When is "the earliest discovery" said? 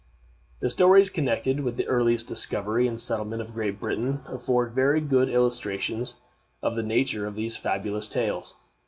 1.77-2.87